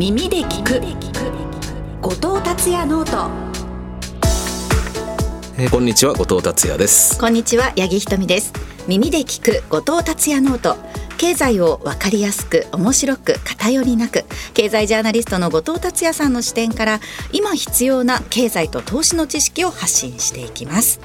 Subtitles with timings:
[0.00, 0.80] 耳で聞く。
[2.00, 3.30] 後藤達也ノート。
[5.58, 6.14] えーこんにちは。
[6.14, 7.18] 後藤達也です。
[7.20, 7.74] こんにちは。
[7.76, 8.54] 八木ひとみです。
[8.88, 9.62] 耳で聞く。
[9.68, 10.78] 後藤達也 note。
[11.18, 14.24] 経済をわかりやすく面白く偏りなく。
[14.54, 20.98] 経済ジャーナリストの後藤達也さんの視点から今必要な経済と投資の知識を発信していきます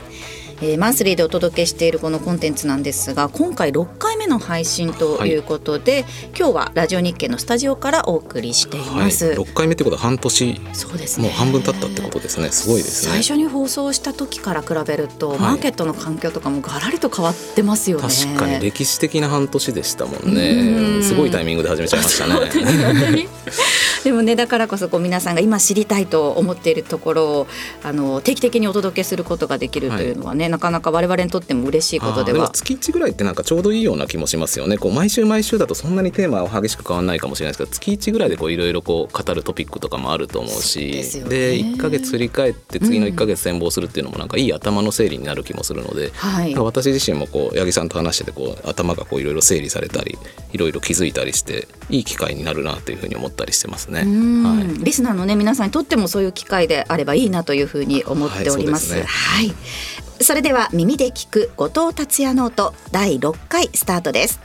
[0.61, 6.05] えーマンスリーでお届けしているこのコンテンツなんですが今回6回目の配信ということで、
[6.37, 11.27] 今日はラジオ日経のスタジオからお送りしています、はい、6回目ってことは半年そうですね。
[11.27, 12.49] もう半分経ったってことですね。
[12.51, 13.11] すごいですね。
[13.11, 15.39] 最初に放送した時から比べると、はい。
[15.39, 18.03] マーケットの環境とかもガラリと変わってますよね。
[18.07, 21.01] 確かに歴史的な半年でしたもんね。
[21.03, 23.27] すごいタイミングで始めちゃいましたね。
[24.03, 27.47] でもねだからこそこう皆さんが今知りたいと思っているところを
[27.83, 32.49] あの定期的にお届けすることができるというのはね、なかなか我々にとっても嬉しいことでは。
[32.49, 34.77] 月1ぐらいってなんかちょうどいいような気もしますよね。
[34.77, 40.91] こう毎週毎週だとそんなにテーマは激しく変わらないかもしれないですけど月1ぐらいでこういろいろこう語るトピックとかもあると思うし。
[40.91, 41.29] でね。
[41.29, 46.55] で1ヶ月振り返って次の1ヶ月展望するっていうのもなんかいい頭の整理になる気もするので、はい。
[46.55, 50.17] 私自身もこう八木さんと話しててこう頭がこういろいろ整理されたり
[50.53, 54.01] いろいろ気づいたりしていい機会になるなというふうに思ったりしてますね。
[54.01, 54.43] うん。
[54.43, 54.83] はい。
[54.83, 58.93] リスナーのね皆さんにとってもそういう機会であればいいなというふうに思っております。
[58.93, 59.07] はいね。
[59.07, 64.39] はいそれでは耳で聞く後藤達也ノート第6回スタートです。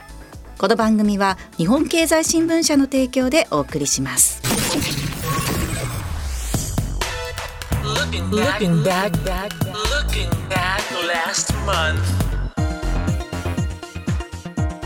[0.58, 4.42] この番組は日本経済新聞社の提供でお送りします。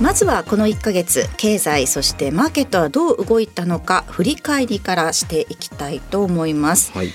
[0.01, 6.93] まずはこの1ヶ月経済そしてマーケットはどう動いたのか振り返りからしていきたいと思います。
[6.93, 7.09] はい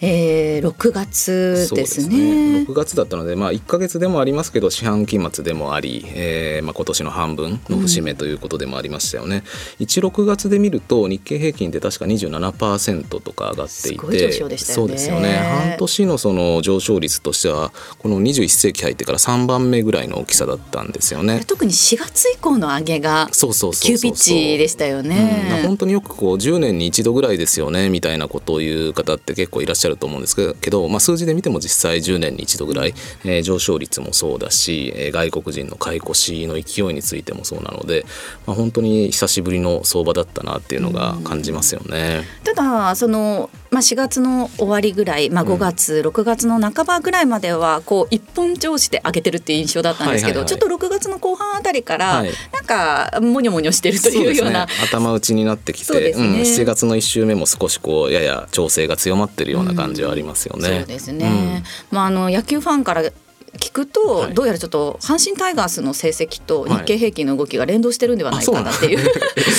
[0.00, 2.64] えー、6月ですね。
[2.68, 9.42] 6月だったので、まあ、1か月でもありますけど四半期末でもあり、えーまあ、今年の半分の節目ということでもありましたよね。
[9.80, 21.42] 16月で見ると日経平均って確か27%とか上がっていてねそうですよね半年のその上昇率としてはこの21世紀入ってから3番目ぐらいの大きさだったんですよね。
[21.46, 25.62] 特に4月以降の上げが急ピッチでしたようん、ね。
[25.64, 38.04] 本当によくこう10年に一度ぐらいですよねみたいなことを言う方って結構いらっしゃると思うんですけど、まあ、数字で見ても実際10年に1度ぐらい、えー上昇率もそうだし、えー外国人の買い越しの勢いについてもそうなので、
[38.46, 42.24] まあ、本当に久しぶりの相場だったなっていうのが感じますよね。
[42.56, 52.30] ただその、まあ、4月の終わりぐらい、まあ、5月、6月の半ばぐらいまではこう一本調子で上げてるっていう印象だったんですけど、ちょっと6月の後半あたりから、はい。
[52.52, 54.66] なんかもにょもにょしてるというような。
[54.66, 56.08] ね、頭打ちになってきて、ね。
[56.16, 60.78] うん、7月の1週目も少しこうやや調整が強まってるような感じはありますよね。
[60.78, 63.02] そうですね、まあ、あの野球ファンから
[63.56, 64.34] 聞くと、はい。
[64.34, 66.70] どうやらちょっと阪神タイガースの成績とはい。
[66.78, 68.98] 日経平均の動きが連動してるんではないかなっていう、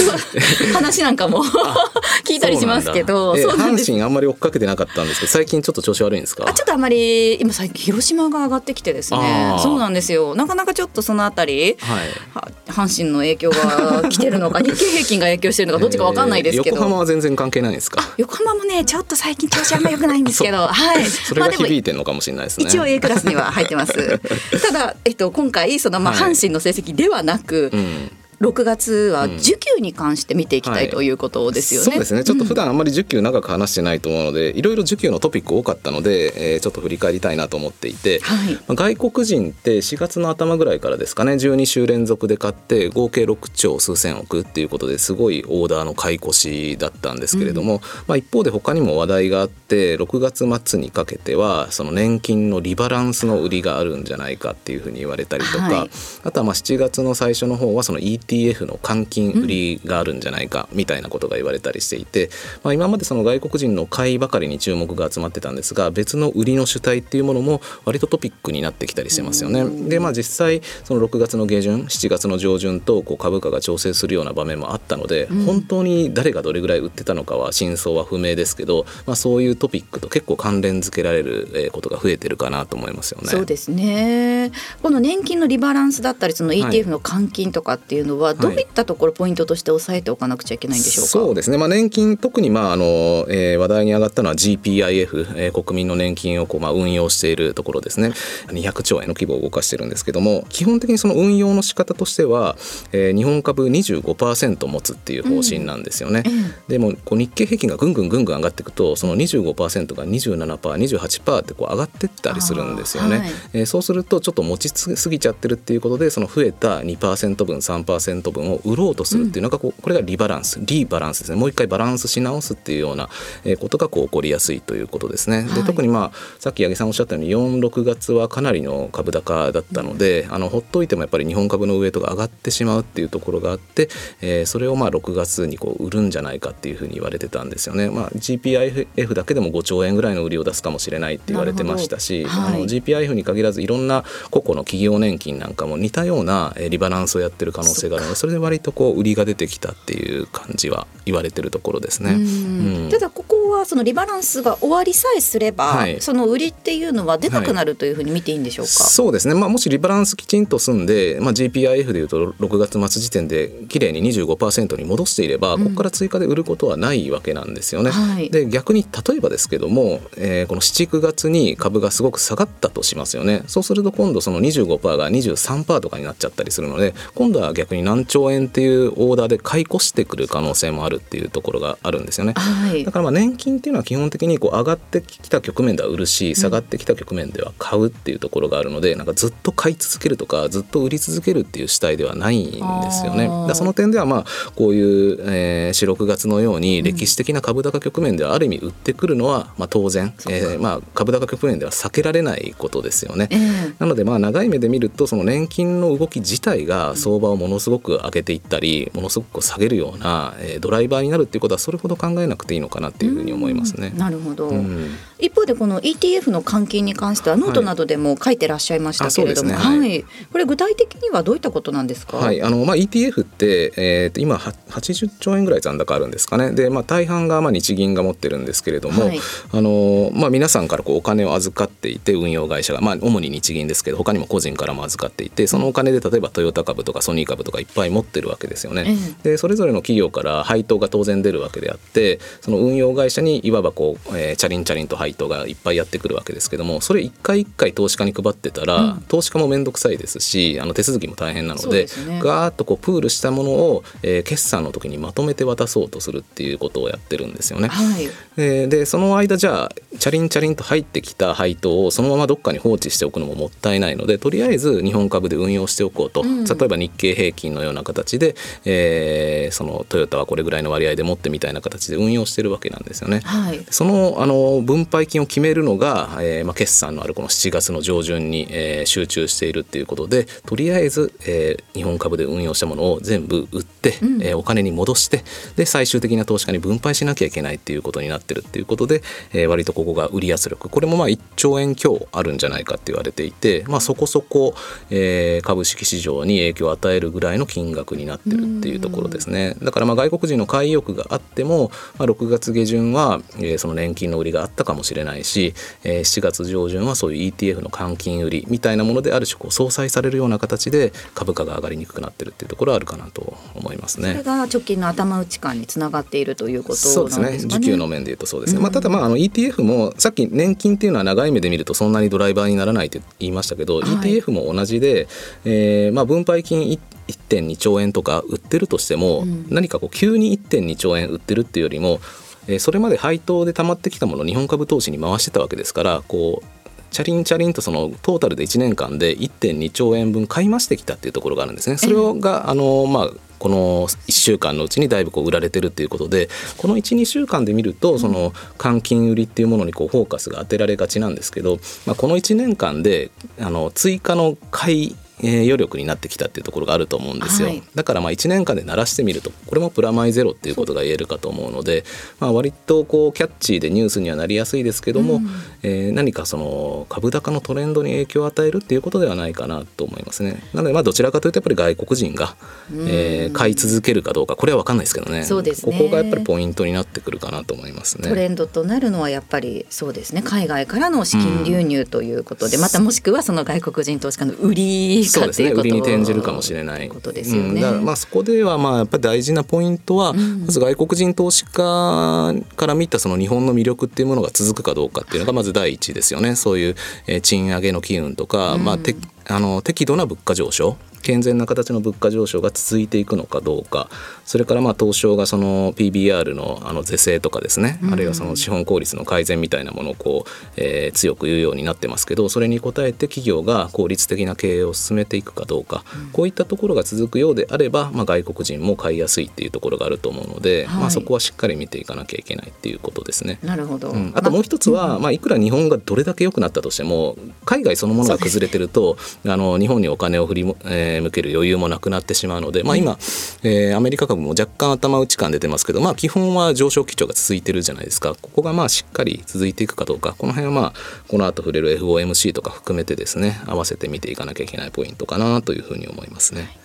[0.74, 1.44] 話なんかも
[2.26, 6.46] 聞いたりしますけど阪神あんまり追っかけてなかったんですけど最近ちょっと調子悪いんですか？
[6.48, 9.56] あちょっとあまり今最近広島が上がってきてですね。
[9.62, 10.36] そうなんですよ。
[10.36, 12.08] なかなかちょっとそのあたりはい。
[12.34, 18.02] は阪神の影響が来てるのか 日経平均が影響してるのかどっちかわかんないですけど、えー横浜は全然関係ないんですか？
[18.18, 20.58] 横浜もねちょっと最近調子あんま良くないんですけど。
[20.68, 21.06] はい。
[21.06, 23.87] それがまあでも響いてるのかもしれないですね、一応 A クラスには入ってます。
[24.62, 26.32] ただ、えっと、今回そのまあはい。
[26.34, 28.12] 阪神の成績ではなく、うん
[28.42, 30.90] 6月は受給に関して見ていきたいはい。
[30.90, 31.86] ということですよね。
[31.86, 32.24] そうですね。
[32.24, 38.54] ちょっと普段あんまり受給長く話してないと思うので、いろいろ受給のトピック多かったので、えーちょっと振り返りたいなと思っていて、はい。
[38.54, 55.90] まあ外国人って4月の頭ぐらいからですかね12週連続で買って合計6兆数千億っていうことですごいオーダーの買い越しだったんですけれども、まあ、一方で他にも話題があって6月末にかけてはその年金のリバランスの売りがあるんじゃないかっていうふうに言われたりとか、はい。
[56.24, 62.30] あとはまあ7月の最初の方はその ETF の換金売りがあるんじゃないかみたいなことが言われたりしていて、
[62.64, 69.90] まあ、今までその外国人の買いばかりに注目が集まってたんですが別の売りの主体っていうものも割とトピックになってきたりしてますよね。
[69.90, 83.28] でまあ実際その6月の下旬7月の上旬とこう株価が調整するような場面もあったので、本当に誰がどれぐらい売ってたのかは真相は不明ですけど、まあ、そういうトピックと結構関連付けられるえーことが増えてるかなと思いますよね。
[83.28, 84.52] そうですね
[84.82, 91.10] この年金のリバランスだったりその ETF の換金とかっていうのはどういったところポイントとして押さえておかなくちゃいけないんでしょうか？
[91.12, 98.12] そうですね、まあ、年金特にまああの、えー話題に上がったのは GPIF、えー国民の年金をこうまあ運用しているところですね
[98.48, 102.56] 200兆円の規模を動かしてるんですけども基本的にその運用の仕方としては、
[102.92, 106.24] えー日本株25%持つっていう方針なんですよね。
[106.68, 113.18] でもこう日経平均がぐんぐんぐんぐん上がっていくとその25%が 27%28% ってこう上がってったりするんですよね。
[113.20, 121.38] はいえーそうするとちょっと持ちすぎちゃってるっていうことでその増えた2%分3%分を売ろうとするっていうののがこうこれがリバランスリバランスですね。
[121.38, 123.10] もう一回バランスし直すっていうような
[123.44, 125.44] えーことがこう起こりやすいということですね。
[125.44, 125.54] はい。
[125.56, 127.30] で特にまあさっき八木さんおっしゃったように
[127.62, 133.90] 46月はかなりの株高だったので、あのほっといてもやっぱり日本株のウエイトが上がってしまうっていうところがあって、
[134.22, 137.90] えーそれをまあ6月にこう売るんじゃないかっていうふうに言われてたんですよね。
[137.90, 142.56] まあ、GPIF だけでも5兆円ぐらいの売りを出すかもしれないって言われてましたし、はい。
[142.56, 152.14] あの GPIF に限らずいろんな個々の企業年金なんかも似たようなえーリバランスをやってる可能性があるのでそれで割とこう売りが出てきたっていう感じは言われてるところですね。
[152.14, 152.84] うん。
[152.84, 152.90] うん。
[152.90, 156.02] ただここはそのリバランスが終わりさえすれば、はい。
[156.02, 158.72] その売りっていうのは出なくなるというふうに見ていいんでしょうか？
[158.72, 167.92] そうですね、まあ、もしリバランスきちんと済んで、まあ、GPIF でいうと6月末時点で綺麗に25%に戻していれば、ここから追加で売ることはないわけなんですよね。
[167.92, 168.30] はい。
[168.30, 173.44] で逆に例えばですけども、えーこの79月に株がすごく下がったとしますよね。
[173.48, 182.34] そうすると今度その25%が23%とかになっちゃったりするので今度は逆に何兆円っていうオーダーで買い越してくる可能性もあるっていうところがあるんですよね。
[182.34, 192.58] はいだからまあ年金っていうのは基本的にこう上がってきた局面では売るし下がってきた局面では買うっていうところがあるので、なんかずっと買い続けるとかずっと売り続けるっていう主体ではないんで
[192.92, 193.30] すよね。
[193.48, 194.26] だその点ではまあ
[194.56, 203.30] こういう、えー、4、6月のように歴史的な株高局面ではある意味売ってくるのはまあ当然、えーまあ株高局面では避けられないことですよね。
[203.32, 213.92] ええなのでまあ長い目で見るとその年金の動き自体が相場をものすごく上げていったりものすごく下げるようなえードライバーになるっていうことはそれほど考えなくていいのかなっていうふうに思いますね。
[213.96, 219.80] なるほど、うん一方でこの ETF の換金に関してはノートなどでも書いてらっしゃいましたけれども、あそうですね。
[219.80, 222.18] はい、これ具体的にはどういったことなんですか？
[222.18, 226.52] はい、あのまあ ETF って、えーと今は80兆円ぐらい残高あるんですかね。
[226.52, 229.20] で、まあ、大半がまあ日銀が持ってるんですけれども、はい。
[229.52, 238.96] あのまあ、皆さんからこうお金を預かっていて運用会社が、まあ、主に日銀ですけど他にも個人からも預かっていてそのお金で例えばトヨタ株とかソニー株とかいっぱい持ってるわけですよね。
[239.24, 252.20] でそれぞれの企業から配当が当然出るわけであってその運用会社にいわばこう、えーチャリンチャリンと配当がいっぱいやってくるわけですけどもそれ一回一回投資家に配ってたら、投資家も面倒くさいですしあの手続きも大変なのでね。
[252.20, 257.70] ガーッとこうプールしたものを、えー決算の時にまとめて渡そうとするっていうことをやってるんですよね。
[257.70, 266.44] はい、えーでその間じゃあチャリンチャリンと入ってきた配当をそのままどっかに放置しておくのももったいないのでとりあえず日本株で運用しておこうと、うん。
[266.44, 273.22] 例えば日経平均のような形で、えーそのトヨタはこれぐらいの割合で持ってみたいな形で運用してるわけなんですよね。
[273.24, 285.24] はい、そのあの分配金を決めるのが、えーまあ、決算のあるこの7月の上旬に、えー集中しているっていうことでとりあえず、えー日本株で運用したものを全部売って、えーお金に戻して
[285.56, 290.70] で最終的な投資家に分配しなきゃいけないっていうことになってるっていうことで、えー割とここが売り圧力。
[290.70, 294.56] これもまあ1兆円強あるんじゃないかって言われていて、まあ、そこそこ、
[294.90, 299.56] えー株式市場に影響を与えるぐらいの金額になってるっていうところですね。
[299.62, 314.24] だからまあ外国人の買い意欲があっても、まあ、6月下旬は、えーその年金の売りがあったかもしれないし、えー7月上旬はそういう ETF の換金売りみたいなものである種こう相殺されるような形で株価が上がりにくくなってるっていうところはあるかなと思いますそれね。
[314.24, 317.28] が直近の頭打ち感につながっているということそうですね。
[317.30, 323.84] 需給の面でいうとそうですね、まあ、ただまああの ETF もさっき年金っていうのは長い目で見るとそんなにドライバーにならないって言いましたけど、はい。
[323.84, 325.08] ETF も同じで、
[325.46, 329.46] えーまあ、分配金い1.2兆円とか売ってるとしても、うん。
[329.50, 332.00] 何かこう急に1.2兆円売ってるっていうよりも、
[332.48, 336.58] えーそれまで配当で貯まってきたものを日本株投資に回してたわけですからこう
[336.92, 341.78] チャリンチャリンとそのトータルで1年間で1.2兆円分買い増してきたっていうところがあるんですね。
[341.78, 357.64] それがあのまあこの1週間のうちにだいぶこう売られてるっていうことでこの12週間で見るとその換金売りっていうものにこうフォーカスが当てられがちなんですけど、まあ、この1年間であの追加の買いえー余力になってきたっていうところがあると思うんですよ、はい。
[357.76, 361.84] だからまあ1年間で鳴らしてみるとこれもプラマイゼロっていうことが言えるかと思うので、
[362.20, 365.28] まあ、割とこうキャッチーでニュースにはなりやすいですけども、うん。
[365.64, 370.44] えー何かその株高のトレンドに影響を与えるっていうことではないかなと思いますね。
[370.54, 372.36] なのでまあどちらかというとやっぱり外国人が、
[372.72, 375.24] えー買い続けるかどうかこれは分かんないですけどね。
[375.24, 375.72] そうですね。
[375.72, 378.08] ここがやっぱりポイントになってくるかなと思いますね。
[378.08, 380.22] トレンドとなるのはやっぱりそうですね。
[380.24, 385.52] 海外からの資金流入ということで、またもしくはその外国人投資家の売りそうですね。
[385.52, 385.88] かっていうこと。
[385.88, 387.50] 売りに転じるかもしれないことですよね。
[387.50, 387.56] うん。
[387.56, 390.42] だからまあそこではまあやっぱり大事なポイントは、ん。
[390.42, 396.36] まず外国人投資家から見たその日本の魅力っていうものが続くかどうかっていうのがまず第一ですよね。
[396.36, 396.76] そういう
[397.08, 398.96] えー賃上げの機運とか、まあ、て
[399.26, 403.90] あの適度な物価上昇健全な形の物価上昇が続いていくのかどうか。
[404.26, 420.80] それからまあ東証がその PBR のあの是正とかですね、あるいはその資本効率の改善みたいなものをこう、えー強く言うようになってますけどそれに応えて企業が効率的な経営を進めていくかどうか、こういったところが続くようであれば、まあ、外国人も買いやすいっていうところがあると思うので、はい。
[420.82, 423.40] まあ、そこはしっかり見ていかなきゃいけないっていうことですね。
[423.44, 430.58] なるほど、うん、あともう一つは、まあ、いくら日本がどれだけ良くなったとしても海外そのものが崩れてると、あの日本にお金を振りも、
[430.96, 432.98] えー向ける余裕もなくなってしまうので、まあ、今、
[433.44, 438.16] えーアメリカ株も若干頭打ち感出てますけど、まあ、基本は上昇基調が続いてるじゃないですか。
[438.20, 440.16] ここがまあしっかり続いていくかどうか。
[440.18, 440.74] この辺はまあ
[441.08, 446.58] この後触れる FOMC とか含めてですね合わせて見ていかなきゃいけないポイントかなというふうに思いますね。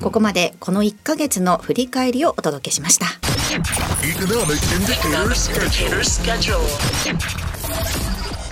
[0.00, 3.06] ここまでこの1ヶ月の振り返りをお届けしました。
[4.14, 5.28] Economic indicator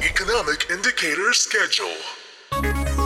[0.02, 3.05] Economic schedule.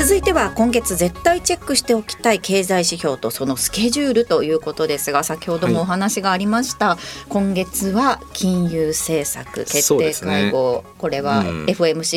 [0.00, 6.96] 続いては今月絶対チェックしておきたい経済指標とそのスケジュールということですが先ほどもお話がありました、
[7.28, 11.66] 今月は金融政策決定会合、これはうん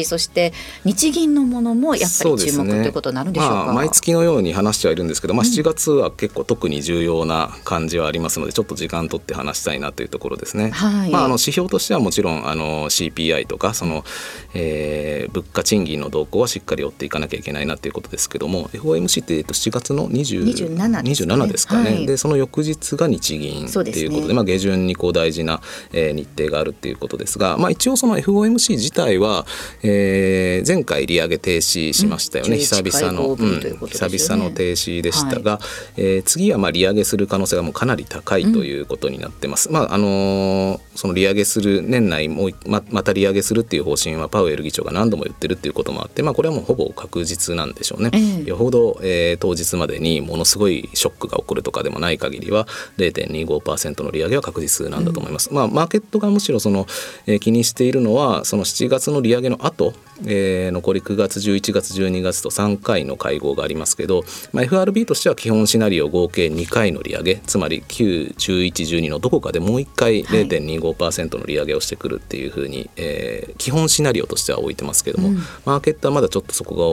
[0.06, 0.54] そして
[0.86, 3.56] 日銀のものもやっぱり注目ということになるんでしょうか？
[3.66, 10.70] まあ、毎月のように話してはいるんですけど、まあ、7月は結構特に重要な感じはありますのでちょっと時間取って話したいなというところですね。
[10.70, 11.12] はい。
[11.12, 14.06] まあ、あの指標としてはもちろんあの CPI とかその、
[14.54, 21.36] えー物価賃金の動向はしっかり追っていかなきゃいけないなということですけども FOMC って、えっと、7月の20 27ですね。
[21.36, 22.06] 27ですかね、はい。
[22.06, 25.62] でその翌日が日銀そうですねっていうことでまあ、下旬にこう大事な、
[25.92, 29.46] えー日程があるっていうことですが、まあ、一応その FOMC 自体は、
[29.84, 34.18] えー前回利上げ停止しましたよね、うん久々の、11会合分ということですよね。
[34.18, 35.60] 久々の停止でしたが、
[35.98, 39.72] えー次はまあ利上げする可能性がもうかなり高いということになってます。
[39.72, 48.10] まああのーその利上げする年内もういままた利上げするっていう方針はパウエル議長が何度も言ってるっていうこともあって、まあこれはもうほぼ確実なんでしょうね。
[48.14, 52.68] ええよほど、えー当日までにものすごいショックが起こるとかでもない限りは
[52.98, 55.54] 0.25%の利上げは確実なんだと思います。
[55.54, 56.88] まあマーケットがむしろその、
[57.28, 59.94] えー気にしているのはその7月の利上げの後、
[60.26, 76.84] えー残り9月11月12月と3回の会合がありますけど、まあ、FRB としては基本シナリオ合計2回の利上げつまり91112のどこかでもう1回はい0.25%の利上げをしてくるっていうふうに、えー基本シナリオとしては置いてますけども、うんマーケットはまだちょっとそこが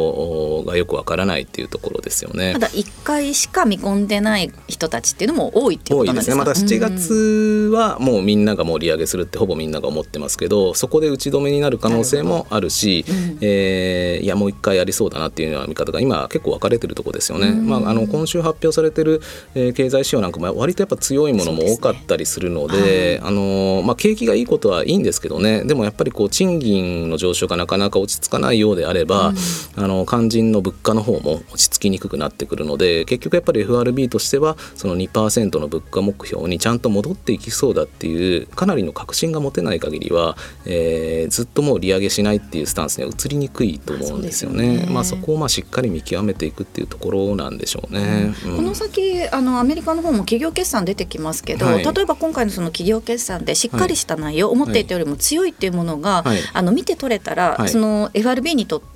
[0.64, 2.52] がよくわからないっていうところですよね。
[2.54, 2.58] た。
[2.60, 6.44] だ1回しか見込んでない人たちっていうのも多いっていうことなんですか？
[6.44, 6.78] ですね。
[6.78, 13.38] また7月はもうみんながもう利上げするってほぼみんなが思ってますけどそこで打ち止めになる可能性もあるしうん。
[13.40, 17.66] えーいやもう一回やりそうだなっていうような見方が今結構分かれてるところですよね、うん。
[17.68, 19.20] まあ、あの今週発表されてる、
[19.54, 25.64] えー経済指標なんかも割とやっぱ強いものも多かったりするのでですねあのまあ、景気がいいことはいいんですけどね。
[25.64, 29.32] でもやっぱりこう賃金の上昇がなかなか落ち着かないようであれば、
[29.76, 44.80] あの肝心の物価の方も落ち着きにくくなってくるので結局やっぱり FRB としてはその2%の物価目標にちゃんと戻っていきそうだっていうかなりの確信が持てない限りは、えーずっともう利上げしないっていうスタンスには移りにくいと思うんですよそうですよね。
[44.86, 44.86] ね。
[44.90, 48.34] まあ、そこをまあしっかり見極めていくっていうところなんでしょうね。
[48.46, 48.56] うん。
[48.56, 51.84] この先あのアメリカの方も企業決算出てきますけど、はい。
[51.84, 56.38] 例えば今回のその企業決算でしっかりした内容、思っていたよりも強いっていうものが、はい。
[56.52, 57.68] あの見て取れたら、はい。
[57.68, 58.90] その FRB にとって、はい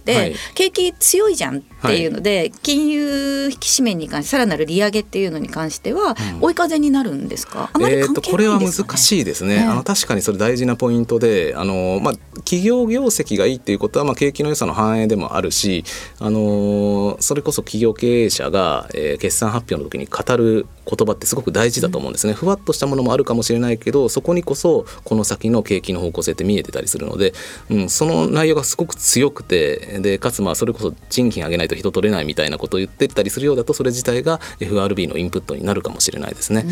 [0.54, 7.70] 景気強いじゃんっていうので、金融引き締めに関してさらなる利上げっていうのに関しては、追い風になるんですか？
[7.72, 8.88] あまりえー関係とこれはいなんですか、ね。
[8.88, 9.60] 難しいですね、ええ。
[9.62, 15.84] あの確かにそれ大事なポイントであの、まあ、企業業績がいいっていうことは、まあ、景気の良さの反映でもあるし
[16.18, 27.32] あのそれこそ企業経営者が、えー決算発表の時に語る言葉ってすごく大事だと思うんですね、ふわっとしたものもあるかもしれないけどそこにこそこの先の景気の方向性って見えてたりするので、
[27.70, 36.64] うん、その内容がすごく強くてでかつまあそれこそ賃金上げないと人取れないみたいなことを言ってたりするようだとそれ自体が FRB のインプットになるかもしれないですね。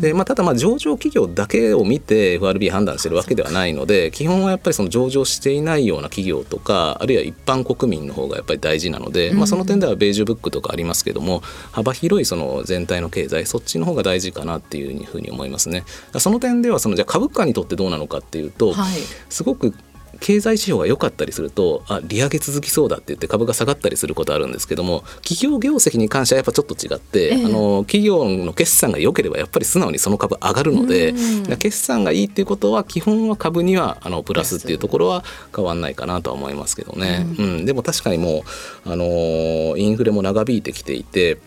[0.00, 15.84] でまあ、ただまあ上場企業だけを見て FRB 判断してるわけではないので基本はやっぱりその上場していないような企業とかあるいは一般国民の方がやっぱり大事なので、まあ、その点ではベージュブックとかありますけども幅広いその全体の経済そっちの方が大事かなっていうふうに思いますね。
[16.18, 19.74] その点ではそのじゃあ株価にとってどうなのかっていうと、はいすごく
[20.18, 27.44] 経済指標が良かったりするとあ利上げ続きそうだって言って株が下がったりすることあるんですけども企業業績に関してはやっぱちょっと違って、ええ。
[27.44, 31.14] あの企業の決算が良ければやっぱり素直にその株上がるので、
[31.58, 35.24] 決算がいいっていうことは基本は株にはあのプラスっていうところは
[35.54, 37.64] 変わんないかなとは思いますけどね、うん。
[37.64, 38.44] でも確かにも
[38.86, 41.38] うあのインフレも長引いてきていて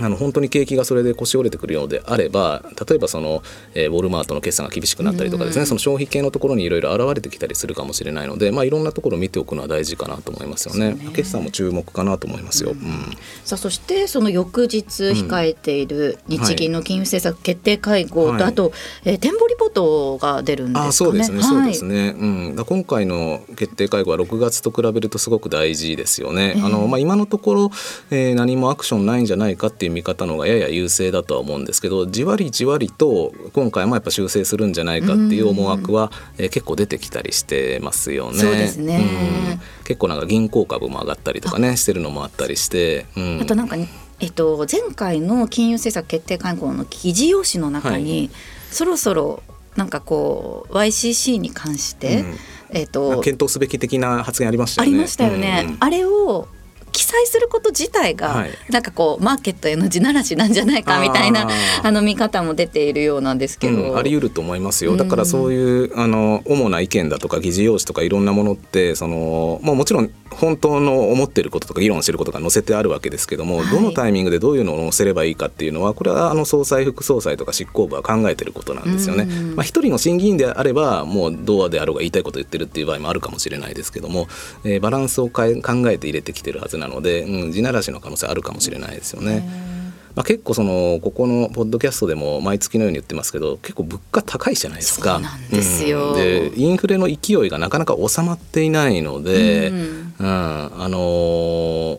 [0.00, 3.42] あの本当に景気がそれで腰折れてくるようであれば例えばその、
[3.74, 10.96] えーウォルマートの決算が厳しくなったりとかですね、その消費系のところにいろいろ現れてきたりするかもしれないので、まあ、いろんなところを見ておくのは大事かなと思いますよね。
[11.12, 12.70] 決算も注目かなと思いますよ。
[12.70, 18.72] うんさあそしてその翌日控えている日銀の金融政策決定会合と、はいあと、
[19.04, 20.88] えー展望リポートが出るんですかね。
[20.88, 22.12] あそうですね、そうですね。
[22.12, 26.54] ね、うん、だ今回の決定会合は6月と比べるとすごく大事ですよね。
[26.64, 27.70] あのまあ、今のところ、
[28.10, 38.38] えー何もアクションないんじゃないかっていう見方の方がやや優勢だとは思うんですけどじわりじわりと今回もやっぱ修正するんじゃないかっていう思惑は、えー結構出てきたりしてますよね。
[38.38, 39.04] そうですね。
[39.52, 39.60] うん。
[39.84, 43.76] 結構なんか銀行株も上がったりとかねしてるのもあったりして、うん、あとなんか、
[44.18, 48.30] えっと、前回の金融政策決定会合の議事要旨の中に、はい。
[48.70, 49.42] そろそろ
[49.76, 52.34] なんかこう YCC に関して、うん。
[52.70, 54.94] えっまとあ検討すべき的な発言ありましたよね。
[54.94, 55.76] ありましたよね、うんうん。
[55.80, 56.48] あれを
[56.92, 58.50] 記載すること自体が、はい。
[58.70, 61.48] なんかこうマーケットへの地ならしなんじゃないかみたいな
[61.82, 64.96] あの見方も出ているようなんですけど、うん、あり得ると思いますよ。
[64.96, 79.24] だからそういうあの主な意見だとか議事要旨とかいろんなものってその、まあ、もちろん本当の思ってることとか議論してることが載せてあるわけですけども、はいどのタイミングでどういうのを載せればいいかっていうのはこれはあの総裁副総裁とか執行部は考えてることなんですよね。
[79.24, 84.26] うんまあ、一人の審議員であればもうどうであろうが言いたいこと言ってるっていう場合もあるかもしれないですけども、
[84.64, 89.79] えーバランスを考えて入れてきてるはずなので、うん、地ならしの可能性あるかもしれないですよね。
[90.14, 95.14] まあ、結構そのここのポッドキャストでも毎月のように言ってますけど結構物価高いじゃないですか。
[95.14, 96.10] そうなんですよ。
[96.10, 96.14] うん。
[96.16, 100.14] でインフレの勢いがなかなか収まっていないので、ううんん。
[100.24, 101.98] あのー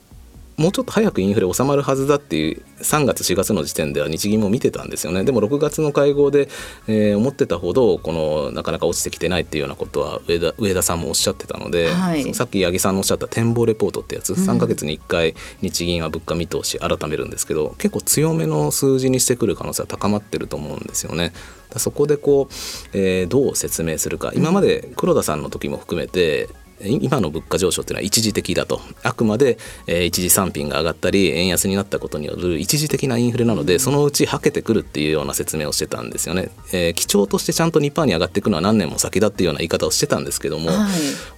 [0.57, 5.23] もうちょっと早くインフレ収まるはずだっていう3月4月の時点では日銀も見てたんですよね。
[5.23, 6.49] でも6月の会合で、
[6.87, 12.33] えー思ってたほどこのなかなか落ちてきてないっていうようなことは上田上田さんもおっしゃってたので、はい。
[12.33, 21.33] さっき八木さんのおっしゃった展望レポートってやつ、3ヶ月に1回日銀は物価見通し改めるんですけど結構強めの数字にしてくる可能性は高まってると思うんですよね。
[21.77, 22.53] そこでこう、
[22.93, 24.31] えーどう説明するか。
[24.35, 28.81] 今まで黒田さんの時も含めてい今の物価上昇っていうのは一時的だと。
[29.03, 29.57] あくまで、
[29.87, 40.91] えー一時産品が上がったり円安になったことによる一時的なインフレなのでそのうちはけてくるっていうような説明をしてたんですよね、えー基調としてちゃんと2%に上がっていくのは何年も先だっていうような言い方をしてたんですけども、はい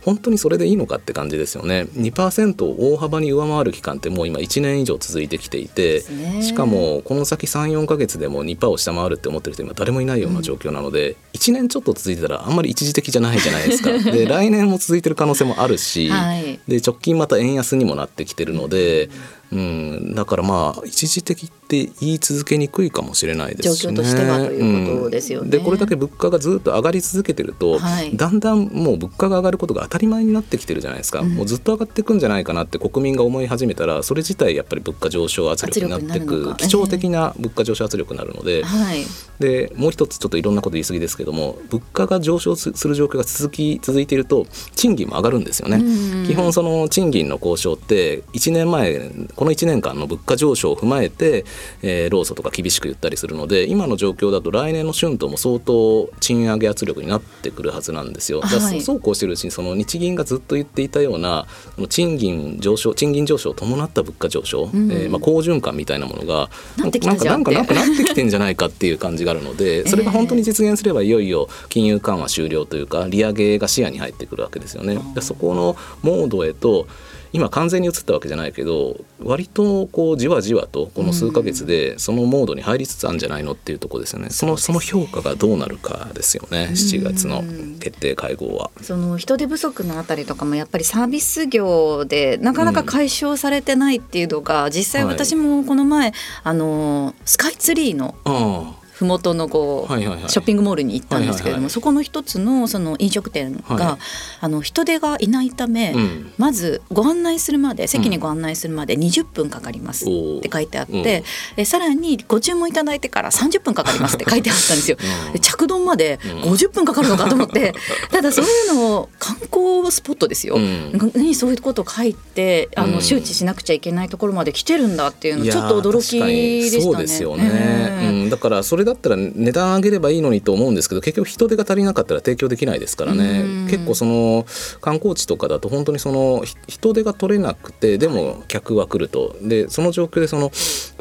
[0.04, 1.88] 本当にそれでいいのかって感じですよね。
[1.96, 6.02] 2%を大幅に上回る期間ってもう今1年以上続いてきていて、
[6.42, 13.92] しかもこの先34ヶ月でも2%を下回るって思ってる人今誰もいないような状況なので、1年ちょっと続いてたらあんまり一時的じゃないじゃないですか。
[14.12, 16.60] で来年も続いてる可能性もあるし、はい。
[16.68, 19.10] で直近また円安にもなってきてるので、
[19.54, 23.94] うん、だからまあ一時的って言い続けにくいかもしれないですしね。
[23.94, 25.46] 状況としてはということですよね。
[25.46, 25.50] うん。
[25.52, 28.16] でこれだけ物価がずっと上がり続けてると、はい。
[28.18, 31.36] だんだんもう物価が上がることが当たり前になってきてるじゃないですか、うん。
[31.36, 36.56] もうずっと上がっていくんじゃないかなって国民が思い始めたらそれ自体やっぱり物価上昇圧力になって圧力になるのか。
[36.56, 39.04] く基調的な物価上昇圧力になるので、はい。
[39.40, 45.78] でもう一つちょっといろんなこと言い過ぎですけども物価が上昇すする状況が続き続いていると賃金も上がるんですよね。
[45.78, 49.12] うん基本その賃金の交渉って1年前
[49.44, 51.44] この1年間の物価上昇を踏まえて、
[51.82, 58.40] えー労組とか厳しく言ったりするので今の状況だと来年の春闘も相当賃上げ圧力になってくるはずなんですよ。
[58.40, 58.80] はい。
[58.80, 61.46] そうこうしてるうちにその日銀がずっと言っていたような
[61.90, 64.90] 賃金上昇賃金上昇を伴った物価上昇、うん。
[64.92, 75.00] えーまあ、好循環みたいなものがなんかなんかなんかなってきてんじゃないかっていう感じがあるので それが本当に実現すればいよいよ金融緩和終了というか利上げが視野に入ってくるわけですよね。
[75.16, 76.88] でそこのモードへと
[77.34, 84.30] 今完全に移ったわけじゃないけど割とこうじわじわとこの数ヶ月でそのモードに入りつつあるんじゃないのっていうところですよね。
[84.30, 86.70] そのその評価がどうなるかですよね。
[86.72, 87.44] 7月の
[87.80, 88.70] 決定会合は。
[88.82, 100.30] その人手不足のあたりとかもやっぱりサービス業でなかなか解消されてないっていうのが、実際はい私もこの前、あのスカイツリーのあ麓のこう、はいはいはい。
[100.30, 101.70] ショッピングモールに行ったんですけれども、はいはいはい。
[101.70, 103.98] そこの一つのその飲食店が、はい。
[104.42, 106.34] あの人手がいないため、うん。
[106.38, 110.08] まずご案内するまで席にご案内するまで20分かかりますっ
[110.42, 111.24] て書いてあって、
[111.56, 114.98] でさらにご注文いただいてから30分かかりますって書いてあったんですよ。
[115.28, 115.34] うん。
[115.34, 116.54] で着丼までうん。
[116.54, 117.74] 50分かかるのかと思って、
[118.12, 121.12] ただそういうのを観光スポットですよ、うん。
[121.16, 123.02] にそういうことを書いてあの、うん。
[123.02, 126.64] 周知しなくちゃいけないところまで来てるんだっていうのちょっと驚きでしたね。
[126.64, 133.44] 確かにそうですよね、ええうん、だからそれだだったら値段上げればいいのにと思うんですけど結局人手が足りなかったら提供できないですからね。
[133.70, 134.46] 結構その
[134.82, 139.36] 観光地とかだと本当にそのひ人手が取れなくてでも客は来ると。
[139.42, 140.52] でその状況でその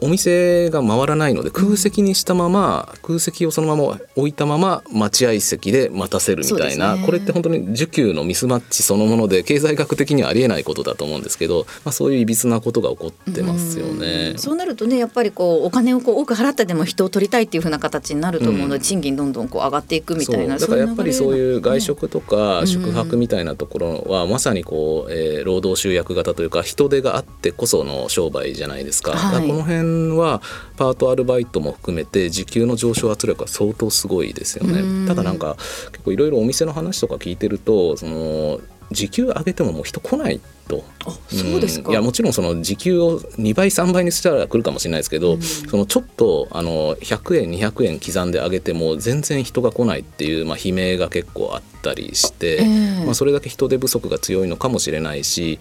[0.00, 7.06] お店が回らないので空席にしたまま空席をそのまま置いたまま待合席で待たせるみたいな、ね。
[7.06, 14.34] これって本当に需給のミスマッチそのもので経済学的にはありえないことだと思うんですけど、まあ、そういういびつなことが起こってますよね。
[14.38, 20.68] そうなるとねやっぱりこうお金をこう多く払ってでも人を取りたいっていう風な形になると思うので、賃金どんどんこう上がっていくみたいなそう。
[20.70, 29.46] だからやっぱりそういう外食食とか宿泊みたいなところはまさにこう、えー労働集約型というか人手があってこその商売じゃないですか,、はい。
[29.46, 29.81] この辺
[30.16, 30.42] は
[30.76, 35.04] パートアルバイトも含めて時給の上昇圧力は相当すごいですようん。
[35.04, 35.56] ねただなんか
[35.92, 38.60] 結構いろいろお店の話とか聞いてるとその
[38.92, 40.84] 時給上げてももう人来ないと。
[41.06, 41.92] あそうですか、ん。
[41.92, 52.64] いやもちろんその時給を2倍3倍にしたら来るかもしれないですけど、そのちょっとあの100円200円刻んで上げても全然人が来ないっていう、まあ、悲鳴が結構あったりして、え
[53.02, 53.04] え。
[53.04, 55.58] まあ、それだけ人手不足が強いのかもしれないし、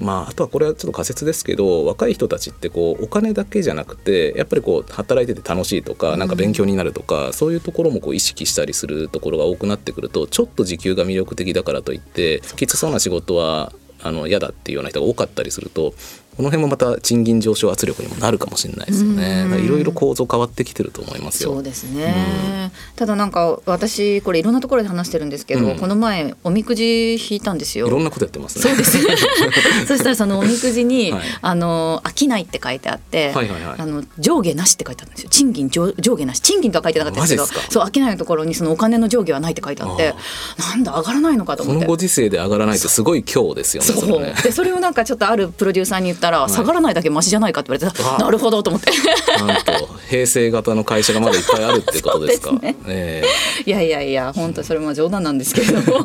[0.00, 15.94] まあ、あとはこれはちょっと仮説ですけど若い人たちってこうお金だけじゃなくてやっぱりこう働いてて楽しいとかなんか勉強になるとか、そういうところもこう意識したりするところが多くなってくるとちょっと時給が魅力的だからといってきつそうな仕事はあの嫌だっていうような人が多かったりすると
[16.36, 19.46] この辺もまた賃金上昇圧力にもなるかもしれないですよね。
[19.60, 21.52] いろいろ構造変わってきてると思いますよ。
[21.52, 25.78] そうですね、ただなんか私これいろんなところで話してるんですけど、うん。
[25.78, 27.86] この前おみくじ引いたんですよ。
[27.86, 28.62] いろんなことやってますね。
[28.62, 28.98] そうです。
[29.86, 31.22] そしたらそのおみくじに、はい。
[31.40, 33.74] あの商いって書いてあって、はいはいはい。
[33.78, 35.30] あの上下なしって書いてあったんですよ。
[35.30, 36.40] 賃金上上下なし。
[36.40, 40.14] 賃金とは書いてなかったんですけどそう商いのところにそのお金の上下はないって書いてあって
[40.58, 41.86] なんだ上がらないのかとこ思って。
[41.86, 43.88] のご時世で上がらないってすごい今日ですよね。
[43.88, 44.34] そね。
[44.42, 48.90] でそれをなんかちょっとあるプロデューサーに言ったら、下がらないだけマシじゃないかって言われてわ なるほどと思って。
[49.38, 52.52] なんと平成型の会社がまだいっぱいあるってことですか。
[52.62, 53.24] ねえ。
[53.66, 56.04] いやいやいや本当それも冗談なんですけれども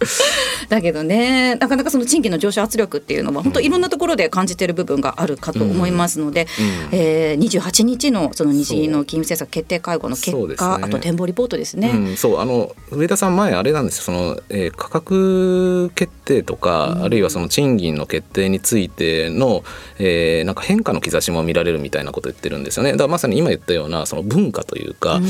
[0.68, 6.46] だけどねなかなかその賃金の上昇圧力っていうのは本当いろんなところで感じている部分があるかと思いますので、
[6.92, 10.84] えー、28日のその日銀の金融政策決定会合の結果、ね。
[10.84, 11.92] あと展望リポートですね。
[11.94, 14.04] うん、そうあの上田さん前あれなんですよ。
[14.04, 19.62] その、えー価格決定とか、あるいはその賃金の決定についての、
[19.98, 22.92] えーなんか変化の兆しも見られるみたいなことを言ってるんですよね。
[22.92, 25.20] だからまさに今言ったようなその文化というか、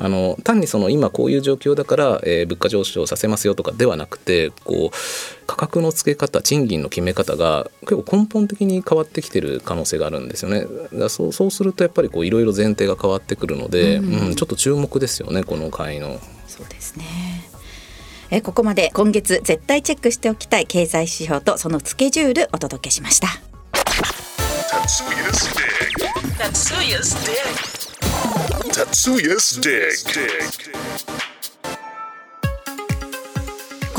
[0.00, 4.96] あの単にその今こういう状況だから、えー物価上昇させますよとかではなくてこう
[5.46, 10.60] 価格の付け方賃金の決め方が結構根本的に変わってきてる可能性があるんですよね。
[10.60, 16.20] だからそうそうするとやっぱりこういろいろ前提が変わってくるので、うんちょっと注目ですよねこの会の。
[16.46, 17.04] そうですね
[18.30, 23.28] えーここまで今月絶対チェックしておきたい経済指標とそのスケジュールお届けしました。
[28.72, 29.60] Tatsuya's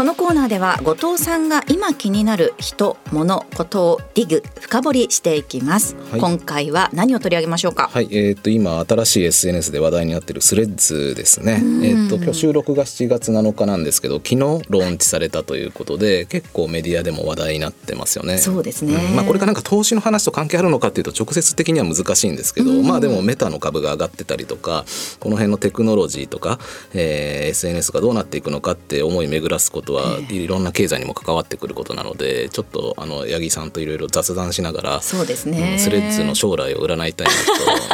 [0.01, 6.19] このコーナーでは後藤さんが今気になる人物ことをディグ深掘りしていきます、はい。
[6.19, 11.61] 今回は何を取り上げましょうか、はい、えー、と今新しい SNS で話題になってるスレッズですね。
[11.83, 18.39] えー、と今日収録が7月7日なんですけど昨日ローンチされたということで結構メディアでも話題になってますよね。
[18.39, 18.95] そうですね。
[19.13, 19.15] ん。
[19.15, 24.83] まあ、これがなんか投資の話と関係あるのかっていうと直接的には難しいんですけど、まあでもメタの株が上がってたりとか
[25.19, 26.57] この辺のテクノロジーとか、
[26.95, 35.75] えー SNS がどうなっていくのかって思い巡らすことはいろんな経済にも関わってくることなのでちょっとあの八木さんといろいろ雑談しながらそうですね。
[35.75, 37.33] んスレッズの将来を占いたいな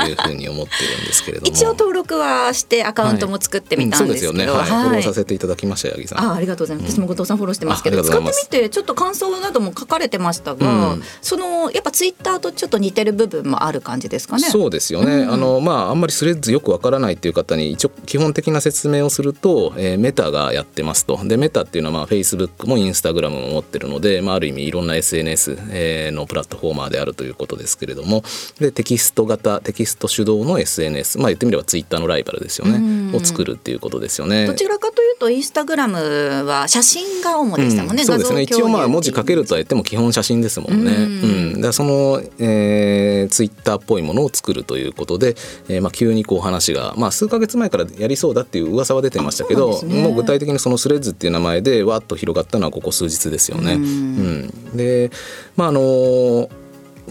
[0.04, 1.52] というふうに思ってるんですけれども。
[1.52, 4.48] 一応登録はしてアカウントも作ってみたんですけど、はい。
[4.48, 4.70] うんそうですよね、はい。
[4.70, 4.84] はい。
[4.84, 6.32] フォローさせていただきました八木さん。
[6.32, 11.04] あありがとうございます、私も後藤さんフォローしてますけど使ってみてちょっと感想なども書かれてましたが、うん。
[11.22, 14.48] そのやっぱツイッターとちょっと似てる部分もある感じですかね。
[14.48, 21.20] そうですよね、あのまああんまりスレッズよくわからないっていう方に一応基本的な説明をすると、えーメタがやってますと。
[21.24, 28.24] でメタっていうのはまあ Facebook もインスタグラムも持ってるので、まあ、ある意味いろんな SNS、えーのプラットフォーマーであるということですけれども。
[28.60, 34.48] でテキスト型テキスト主導の SNS まあ言ってみればツイッターのライバルですよね、を作るっていうことですよね。
[34.48, 38.42] どちらかというとインスタグラムは写真が主でしたもんね、うんそうですね。
[38.44, 40.92] 一応まあ文字書けるとは言っても基本写真ですもんね。
[40.92, 41.54] うん。
[41.56, 45.36] だからその、えー、ツイッターっぽいものを作るということで、
[45.68, 50.02] えーまあ、急にこう話が、まあ、数ヶ月前からやりそうだっていう噂は出てましたけど、ね。
[50.02, 53.74] もう具体的にそのスレッズっていう名前でわっと広がったのはここ数日ですよね。
[53.74, 55.12] うんで
[55.56, 56.50] まああの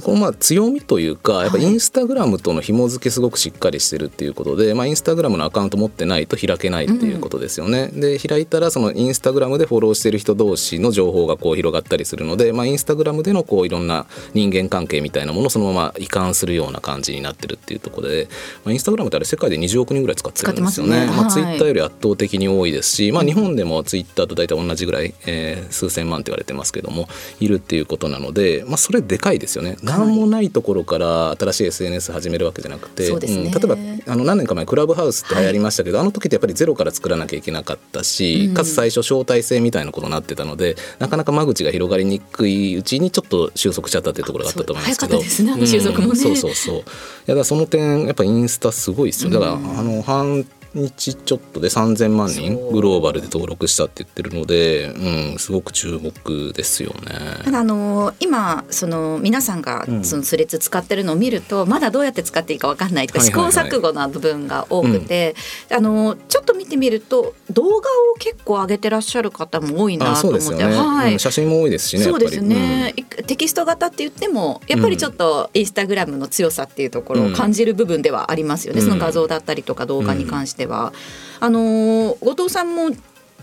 [0.02, 7.88] このまあ強みというかやっぱインスタグラムとの紐付けすごくしっかりしてるっていうことで、まあ、インスタグラムのアカウント持ってないと開けないっていうことですよね。
[7.88, 18.28] で開いたらそのインスタグラムでフォローしてる人同士の情報がこう広がったりするので、まあ、インスタグラムでのこういろんな人間関係みたいなものをそのまま移管するような感じになってるっていうところで、
[18.64, 21.06] まあ、インスタグラムってあれ世界で20億人ぐらい使ってるんですよね。
[21.06, 27.08] ますねまあ、ツイはいッターより圧倒的に多いですし、まあ、日本でもツイッターと大体同じぐらい、えー数千万って言われてますけども
[27.40, 29.76] いるっていうことなので、まあ、それでかいですよね。
[29.86, 33.76] 何もないところから新しい SNS 始めるわけじゃなくて、そうん例えば
[34.12, 45.22] あの何年か前クラブハウスって流行りましたけど、あの時ってやっぱりゼロから作らなきゃいけなかったし、かつ最初招待制みたいなことになってたのでなかなか間口が広がりにくいうちにちょっと収束しちゃったっていうところがあったと思いますけど。
[45.22, 46.06] すね収束もね。
[46.08, 46.16] うん。
[46.16, 46.76] そうそうそう。
[46.78, 46.82] い
[47.26, 49.30] やだその点やっぱインスタすごいですよ。
[49.30, 50.44] だから、あの半
[50.76, 54.88] 日ちょっとで3000万人グローバルで登録したって言ってるので、
[55.32, 57.42] うん、すごく注目ですよね。
[57.44, 65.34] ただあの今その皆さんがそのスレッズ使ってるのを見ると、まだどうやって使っていいかわかんないとか、試行錯誤な部分が多くて、
[65.70, 72.80] あのちょっと見てみると動画を結構上げてらっしゃる方も多いなあと思って、ね、はい、うん写真も多いですしねそうですね。
[72.80, 78.86] やっ、いテキスト型って言ってもやっぱりちょっとインスタグラムの強さっていうところを感じる部分ではありますよね、うん。
[78.86, 80.92] その画像だったりとか動画に関しては。
[81.40, 82.90] あの後藤さんも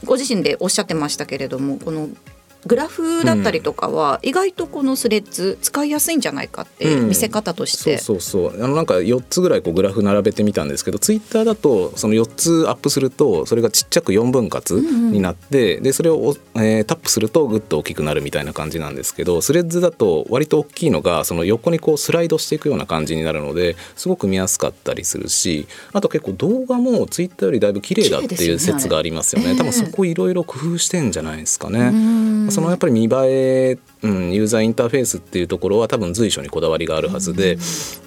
[0.05, 2.09] ご自身でおっしゃってましたけれどもこの
[2.65, 8.63] グラフだったりとかは意外とこのスレッズ使いやすいんじゃないかって見せ方として、そうそうそう。
[8.63, 29.49] あのなんか4つぐらいこうグラフ並べてみたんですけどツイッターだとその4つアップするとそれがちっちゃく4分割になって、でそれをお、えータップするとグッと大きくなるみたいな感じなんですけどスレッズだと割と大きいのがその横にこうスライドしていくような感じになるのですごく見やすかったりするしあと結構動画もツイッターよりだいぶ綺麗だっていう説がありますよね。
[29.49, 32.42] あれ多分そこいろいろ工夫してんじゃないですかね。
[32.45, 32.51] ん。
[32.51, 37.57] そのやっぱり見栄え、うん、ユーザーインターフェースっていうところは多分随所にこだわりがあるはずで,、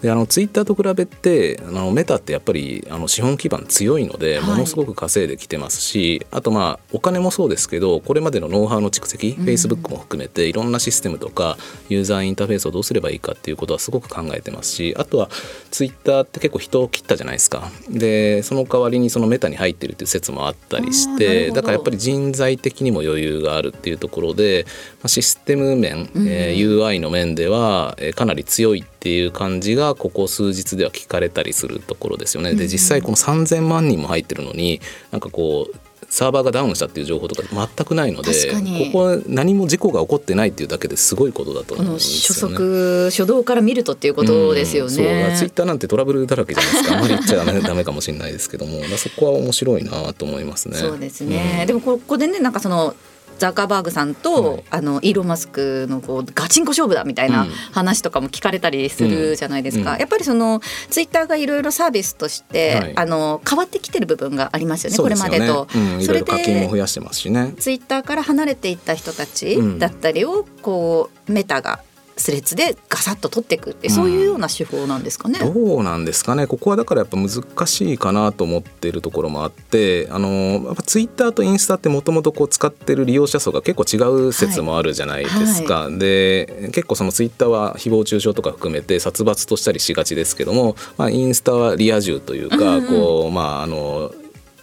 [0.02, 4.56] であのツイッターと比べてあのメタってやっぱりあの資本基盤強いのではい。
[4.56, 11.56] ものすごく稼いできてますし、あとまあお金もそうですけどこれまでのノウハウの蓄積、Facebook も含めていろんなシステムとか
[11.88, 15.28] ユーザーインターフェースをどうすればいいかっていうことはすごく考えてますしあとは
[15.70, 17.70] ツイッターって結構人を切ったじゃないですか。
[17.88, 24.64] でその代わりにそのメタに入ってるっていう説もあったりしてだからやっぱり人材的にも余裕があるっていうところで、
[24.98, 32.54] まあ、システム面、えー UI の面では、えーかなり強いっていう感じがここ数日では聞かれたりするところですよね。
[32.54, 35.76] で実際この3,000万人も入ってるのになんかこう
[36.08, 42.56] サーバーがダウンしたっていう情報とか全くないのでここは何も事故が起こってないっていうだけですごいことだとこ思うんですよね。
[42.56, 45.04] 速初動から見るとっていうことですようんそう。
[45.04, 45.10] ツ
[45.44, 50.78] イッターなんてトラブルだらけじゃないですかあんまり言っちゃダメ ダメかもしれないですけどもそこは面白いなと思いますね。
[50.78, 52.94] そうですね、でもここでねなんかその
[53.38, 54.64] ザッカーバーグさんと、はい。
[54.70, 57.50] あのイーロン・マスクのこうガチンコ勝負だみたいなうん。
[57.72, 59.98] 話とかも聞かれたりするじゃないですか、うん。
[59.98, 62.92] やっぱりそのツイッターがいろいろサービスとして、はい。
[62.96, 65.68] あの変わってきてる部分がありますよねこれまでと。
[65.74, 67.54] うん、いそれろいろ課金もで増やしてますしね。
[67.58, 71.80] ツイッターから離れていった人たちうんだったりをこうメタが
[72.16, 75.38] スレッズでガサッと取っていくってそういうような手法なんですかね。
[75.38, 76.46] どうなんですかね。
[76.46, 92.86] ここはだからやっぱ難しいかなと思っているところもあってあのやっぱツイッターとインスタってもともと使ってる利用者層が結構違う説もあるじゃないですか、で結構そのツイッターは誹謗中傷とか含めて殺伐としたりしがちですけども、まあ、インスタはリア充というか、うんうん。
[92.88, 94.12] こうまああの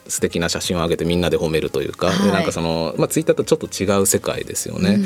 [0.08, 5.00] 素敵な写真を上げてみんなで褒めるというか、はいでなんかその、まあ、ツイッターとちょっと違う世界ですよね。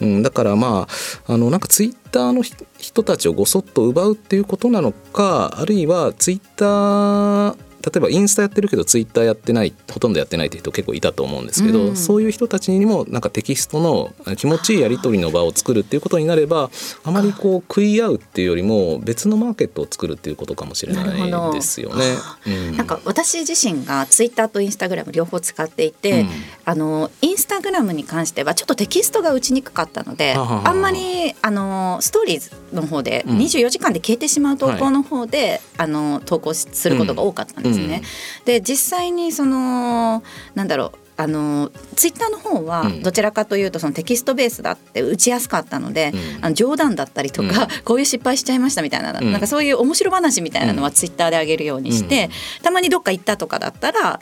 [0.00, 0.86] うんだからま
[1.26, 11.96] ああのなんかツイッターのひ人たちをごそっと奪うっていうことなのかあるいはツイッター例えばインスタやってるけどツイッターやってないほとんどやってないって人結構いたと思うんですけど、うん。
[11.96, 16.70] そういう人たちにもなんかテキストの気持ちいいやり取りの場を作るっていうことになれば
[17.04, 22.04] あまりこう食い合うっていうよりも別のマーケットを作るっていうことかもしれないですよね。
[22.46, 22.76] うん。
[22.76, 26.28] なんか私自身がツイッターとインスタグラム両方使っていて、うん。
[26.64, 33.38] あのインスタグラムに関してはちょっとテキストが打ちにくかったのであんまりあのストーリーズの方でうん。
[33.38, 38.02] 24時間で消えてしまう投稿の方で、あの投稿しすることが多かったんですね。
[38.44, 40.22] で実際にその
[40.54, 43.02] なんだろうあのツイッターの方はうん。
[43.02, 46.44] どちらかというとそのテキストベースだって打ちやすかったので、うん。
[46.44, 47.68] あの冗談だったりとか、うん。
[47.84, 49.30] こういう失敗しちゃいましたみたいな、うん。
[49.30, 52.30] なんかそういう面白話みたいなのはツイッターで上げるようにして、
[52.62, 54.20] たまにどっか行ったとかだったら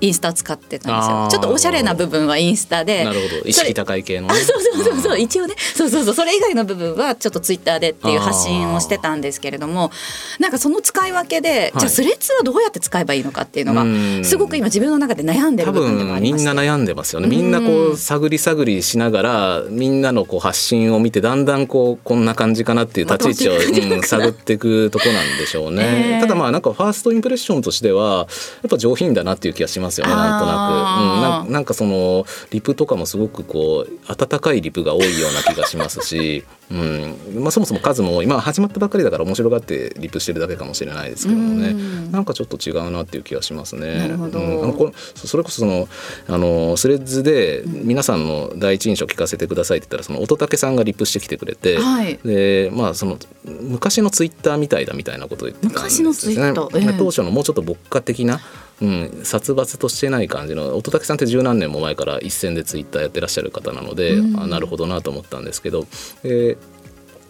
[0.00, 1.28] インスタ使ってたんですよ。
[1.30, 3.04] ちょっとおしゃれな部分はインスタで。
[3.04, 3.48] なるほど。
[3.48, 4.34] 意識高い系のね。
[4.34, 5.18] あそうそうそうそう。
[5.18, 5.54] 一応ね。
[5.74, 6.14] そうそうそう。
[6.14, 9.90] それ以外の部分はちょっとツイッターでっていう発信をしてたんですけれども
[10.38, 14.24] なんかその使い分けで、じゃあスレッズはどうやって使えばいいのかっていうのがうん。
[14.24, 16.54] すごく今自分の中で悩んでる多部分でもあ分みんりまして。
[16.54, 17.28] な悩んでますよね。
[17.28, 25.82] みんなこう探り探りしながらみんなのこう発信を見てだんだんこうこんな感じかなっていう立ち位置を、うん探っていくとこなんでしょうね、
[26.14, 26.20] ええ。
[26.20, 28.26] ただまあなんかファーストインプレッションとしては
[28.62, 37.42] やっぱ上品だなっていう気がしますよねなんとなく、うん、なんなんかそのリプとかもすごくこう温かいリプが多いような気がしますし、 うん。
[37.42, 41.70] まあ、そもそも数も多いまあ始まったばっかりだから面白がってリプしてるだけかもしれないですけどもね。
[41.70, 42.12] うん。
[42.12, 44.10] なんかちょっと違うなっていう気がしますね。
[44.12, 44.24] うん。
[44.24, 44.28] あ
[44.66, 45.88] のこそれこそその
[46.28, 52.18] あのスレッズで皆さんの第一印象聞かせてくださいって言ったらその乙武さんがリプしてきてくれて、はい。
[52.24, 56.14] でまあその昔のツイッターみたいだみたいなことを言ってたんですよね。
[56.14, 56.90] 昔のツイッター。
[56.90, 56.98] ええ。
[56.98, 58.40] 当初のもうちょっと牧歌的な、
[58.80, 65.86] うん、殺伐としてない感じの乙武さんって十何年も前から一線でツイッターやってらっしゃる方なので、うんあなるほどなと思ったんですけど。
[66.24, 66.77] えー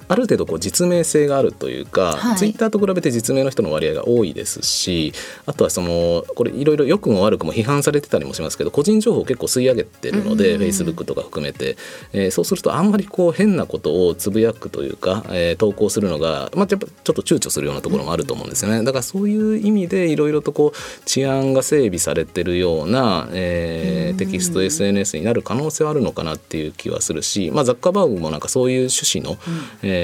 [0.09, 2.37] ある程度こう実名性があるというか、はい。
[2.37, 5.12] ツイッターと比べて実名の人の割合が多いですし
[5.47, 11.77] あとはそのこれいろいろ良くも悪くも批判されてたりもしますけど個人情報を結構吸い上げてるので、うん Facebook とか含めて、
[12.12, 18.83] えーそうするとあんまりこう変なことをつぶやくというか、えー投稿するのが、まあ、やっぱちょっと躊躇するようなところもあると思うんですよね。
[18.85, 29.38] だからそういう意味でいろいろとこう治安が整備されてるような、えーテキスト SNS になる可能性はあるのかなっていう気はするし、まあ、ザッカーバーグもなんかそういう趣旨の、
[29.83, 29.98] えー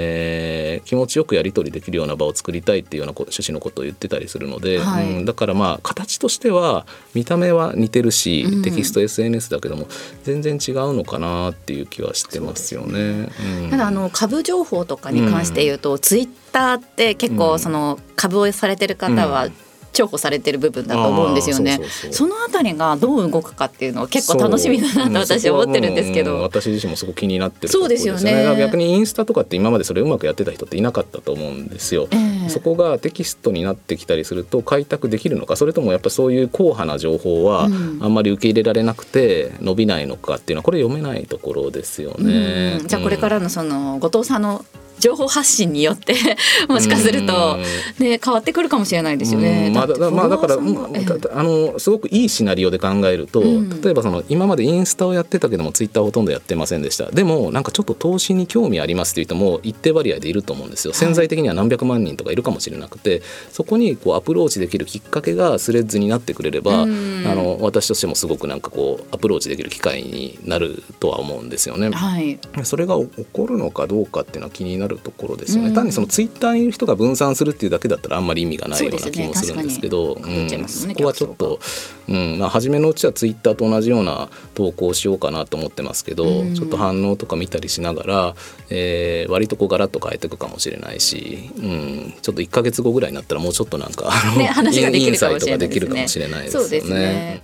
[0.85, 5.11] 気持ちよくやり取りできるような場を作りたいっていうようなこ趣旨のことを言ってたりするので、はい。
[5.19, 8.63] うんだからまあ形としては見た目は似てるし、うん。
[8.63, 9.87] テキスト SNS だけども
[10.23, 13.29] 全然違うのかなっていう気はしてますよね。
[13.63, 13.71] うん。
[13.71, 19.49] ただあの株情報とかに関して言うと、ツイッターって結構その株をされてる方は
[19.95, 21.81] 重宝されてる部分だと思うんですよね。
[22.11, 26.43] そのあたりがどう動くかっていうのは結構楽しみだなと私は思ってるんですけど。
[26.43, 28.57] 私自身もすごく気になってるそうですよね。
[28.59, 32.09] 逆にインスタとかって今までそれうまくやってた人っていなかったと思うんですよ。
[32.11, 32.49] ええ。
[32.51, 37.99] そこがテキストになってきたりすると開拓できるのかそれともやっぱそういう硬派な情報はうん。
[38.03, 42.79] あんまり受け入れられなくて伸びないのかっていうのはこれ読めないところですよね。
[42.81, 42.87] うん。
[42.87, 44.65] じゃあこれからのその後藤さんの
[45.05, 46.15] 情報発信によって
[46.67, 47.59] もしかすると、
[47.99, 49.67] ね、変わってくるかもしれないですよね。
[49.69, 49.75] うん。
[49.75, 53.83] まあ、だまあだから、あのすごくいいシナリオで考えると、うん。
[53.83, 57.11] 例えばその今までインスタをやってたけどもツイッターほとんどやってませんでした。
[57.11, 60.95] でもなんかちょっと投資に興味ありますっていう人も一定割合でいると思うんですよ。
[60.95, 63.21] 潜在的には何百万人とかいるかもしれなくて
[63.53, 67.25] そこにこうアプローチできるきっかけがスレッズになってくれれば、うん。
[67.27, 71.91] あの私としてもすごくなんかこうアプローチできる機会になるとは思うんですよね。
[71.91, 75.69] はい、それが起こるのかどうかっていうのは気になるところですよね。
[75.69, 75.75] うん。
[75.75, 79.25] 単にそのツイッターにいる人が分散するっていうだけだったらあんまり意味がないようなそうですね。
[79.25, 80.35] 気もするんですけど、確かに。
[80.35, 80.41] うん。
[80.41, 81.61] 増えちゃいますもんねそこはちょっと、
[82.09, 82.39] うん。
[82.39, 86.55] まあ、初めのうちはツイッターと同じような投稿をしようかなと思ってますけど、うん。
[86.55, 88.35] ちょっと反応とか見たりしながら、
[88.71, 96.27] えー割とこうガラッと変えていくかもしれないし、うん、ちょっと1か月後ぐらいになったらもうちょっとなんか、あのね、話ができインるかもサイトができしれないですね。
[96.27, 96.95] るかもしれないですよそうですね。
[96.95, 97.43] ね。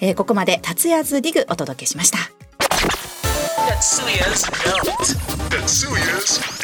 [0.00, 2.18] えーここまで達也ズディグお届けしました。
[6.16, 6.55] Note.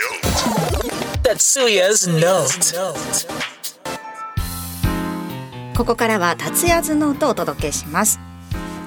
[5.74, 8.20] ここからは達也ズノートをお届けします。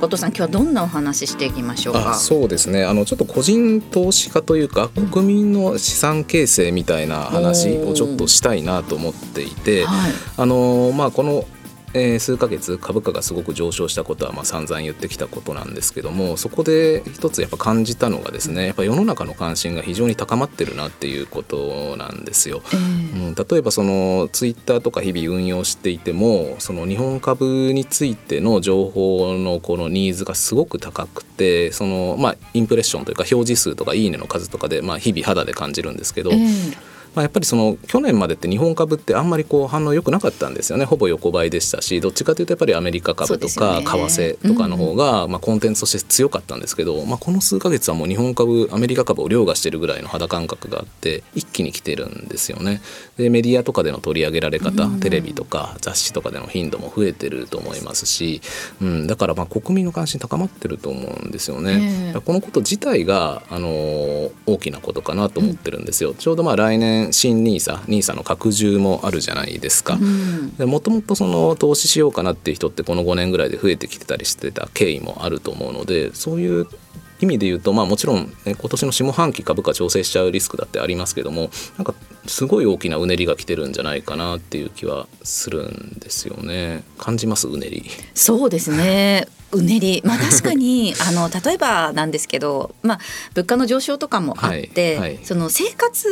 [0.02, 2.12] 後藤さん今日はどんなお話ししていきましょうか？
[2.12, 11.46] あそうですねあのちょっと個人投資家というか国民の資産形成みたいな話をちょっとしたいなと思っていて、はいあのまあこの
[11.96, 22.62] えー数ヶ月株価がすごく上昇したことはまあ散々言ってきたことなんですけどもそこで一つやっぱ感じたのがですねやっぱ世の中の関心が非常に高まってるなっていうことなんですよ。
[22.74, 52.82] えーうん、例えばそのツイッターとか日々運用していてもその日本株についての情報のこのニーズがすごく高くてそのまあインプレッションというか表示数とかいいねの数とかでまあ日々肌で感じるんですけど、えーまあ、やっぱりその去年までって日本株ってあんまりこう反応良くなかったんですよねほぼ横ばいでしたしどっちかというとやっぱりアメリカ株とか為替とかの方がまあコンテンツとして強かったんですけど、まあ、この数ヶ月はもう日本株アメリカ株を凌駕してるぐらいの肌感覚があって一気に来てるんですよね。
[53.17, 58.41] でメディアとかでの取り上げられ方、テレビとか雑誌とかでの頻度も増えてると思いますし、
[58.82, 62.12] うん、だからまあ国民の関心高まってると思うんですよね。
[62.13, 66.13] ええこのこと自体が、あのー大きなことかなと思ってるんですよ。
[66.13, 69.98] ちょうどまあ来年新 NISA NISA の拡充もあるじゃないですか。
[70.60, 76.68] もともとその投資しようかなっていう人ってこの5年ぐらいで増えてきてたりしてた経緯もあると思うのでそういう
[77.22, 81.94] 意味で言うと、まあ、もちろん、ね、今年の下半期株価調整しちゃうリスクだってありますけどもなんか
[82.28, 87.48] すごい大きなうねりが来てるんじゃないかなっていう気はするんですよね感じます？
[87.48, 89.28] うねりそうですね。
[89.56, 93.00] うねり、 まあ、確かに あの例えばなんですけど、まあ、
[93.34, 95.10] 物価の上昇とかもあって、はい。
[95.10, 96.06] はいその生活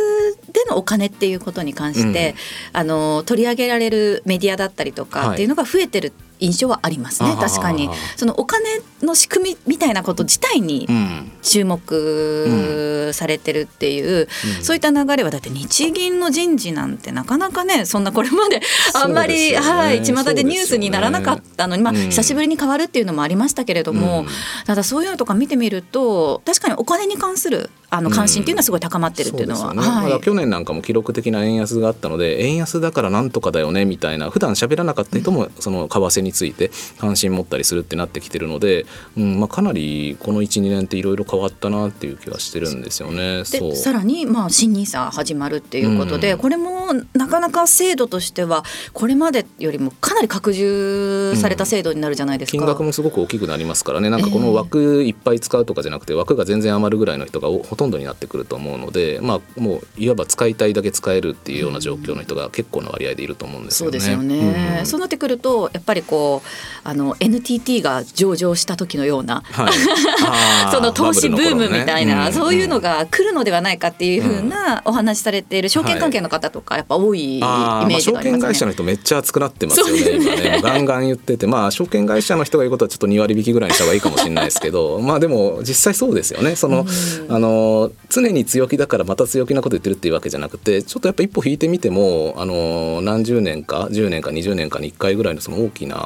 [0.52, 2.36] でのお金っていうことに関して、
[2.72, 5.34] あの取り上げられるメディアだったりとかはい。
[5.34, 7.90] っていうのが増えてる印象はありますね、確かに。
[8.16, 11.32] そのお金の仕組みみたいなこと自体にうん。
[11.44, 14.28] 注目されてるっていう、
[14.62, 18.62] そういった流れはだって日銀の人事なんてなかなかねそんなこれまで
[18.94, 22.00] あんまり、ねはい巷でニュースにならなかったのに、まあうん。
[22.00, 24.28] 久しぶりに変わるっていうのもありましたけれども、うん。
[24.66, 30.12] ただそういうのとか見てみると確かにお金に関するあの関心っていうのはすごい高まってるっていうのは、そうですよね。
[30.12, 30.22] はい。
[30.22, 38.86] 去年なんかも記録的な円安があったので円安だからなんとかだよねみたいな普段喋らなかった人もその為替について関心持ったりするってなってきてるので、
[39.18, 43.44] うんまあ、かなりこの12年っていろいろ変わったなっていう気はしてるんですよね。
[43.44, 52.58] でさらにまあ新ニーサ始まるっていうことで、うんこれもなかなか制度としてはこれまでよりもかなり拡充された制度になるじゃないですか。
[52.58, 64.00] 金額もすごく大きくなりますからねなんかこの枠いっぱい使うとかじゃなくて枠が全然余るぐらいの人がおほとんどになってくると思うので、まあ、もういわば使いたいだけ使えるっていうような状況の人が結構な割合でいると思うんですよね。
[64.00, 66.48] そうですよね、うんそうなってくるとやっぱりこう
[66.84, 69.74] あの NTT が上場した時のようなはい。
[70.72, 78.40] その投資ブームみたいな、ねそういうのが来るのではないかっていうふうなお話しされている証券関係の方とかやっぱ多いイメあージがありますね。
[78.40, 80.60] 証券会社の人めっちゃ熱くなってますよねね。
[80.62, 86.56] ガンガン言っててまあ証券会社の人が言うことはちょっと2割引きぐらいにした方がいいかもしれないですけど まあでも実際そうですよね。
[86.56, 86.86] その、
[87.30, 96.03] あの常に強気だからまた強気なこと言ってるっていうわけじゃなくてちょっとやっぱ一歩引いてみてもあの何十年か10年か20年かに1回ぐらいのその大きな、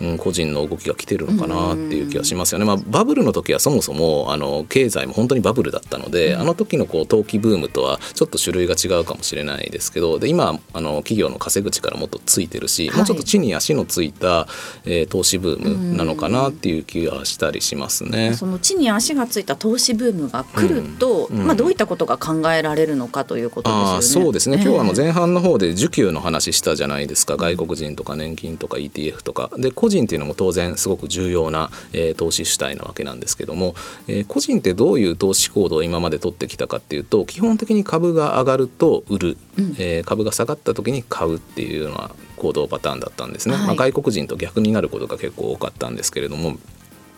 [0.00, 2.64] うん、個人の動きが来てるのかなっていう気がしますよね。
[2.64, 12.96] まあ、バブルの時はそもそもあの経済も本当にバブルだったので、あの時のこう投機ブームとはちょっと種類が違うかもしれないですけどで今あの企業の稼ぐ力もっとついてるし、はい。
[12.98, 14.46] もうちょっと地に足のついた、
[14.84, 18.34] えー投資ブームなのかなっていう気がしたりしますね。
[18.34, 21.46] その地に足がついた投資ブームが来ると、うんうん。
[21.46, 24.24] まあどういったことが考えられるのかということですよね。
[24.26, 24.56] そうですね。
[24.56, 27.36] 今日はあのえ前半の方で需給の話したじゃないですか。
[27.36, 33.74] 外国人とか年金とか ETF とかで個人っていうのも当然すごく重要な、えー投資主体なわけなんですけども、
[34.08, 39.36] えー個人ってどういう投資行動を今まで取ってきたかっていうと基本的に株が上がると売る、
[39.78, 43.66] えー株が下がった時に買うっていうような行動パターンだったんですね、はい。
[43.66, 46.56] まあ、外国人と逆になることが結構多かったんですけれども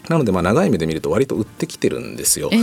[0.09, 2.51] なのでまあ長い目で見ると割と売ってきてるんですよ。
[2.53, 2.57] え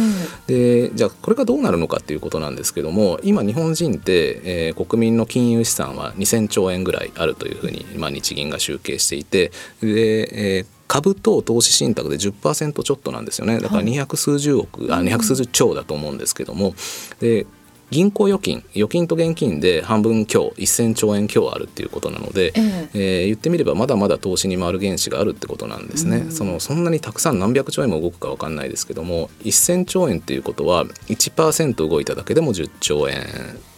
[0.48, 0.90] え。
[0.90, 13.60] でじゃあこれがどうなるのかっていうことなんですけども今日本人って、えー国民の金融資産は2,000兆円ぐらいあるというふうに、まあ、日銀が集計していてで、えー株と投資信託で10%ちょっとなんですよね。
[13.60, 16.74] だから二百数十億、あ二百数十兆だと思うんですけども。
[17.20, 17.46] で
[17.90, 23.00] 銀行預金預金と現金で半分強1,000兆円強あるっていうことなので、ええ。
[23.24, 33.26] ー言ってみればまだまだ投資に回る原資があるってことなんですね、そのそんなにたくさん何百兆円も動くか分かんないですけども1,000兆円っていうことは1%動いただけでも10兆円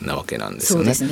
[0.02, 0.94] なわけなんですよね。
[0.94, 1.10] そう